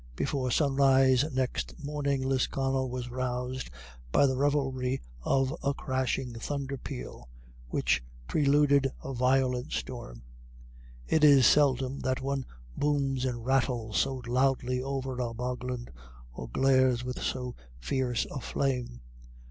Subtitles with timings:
[0.15, 3.69] Before sunrise next morning Lisconnel was roused
[4.11, 7.29] by the réveille of a crashing thunder peal,
[7.69, 10.23] which preluded a violent storm.
[11.07, 15.91] It is seldom that one booms and rattles so loudly over our bogland,
[16.33, 19.01] or glares with so fierce a flame.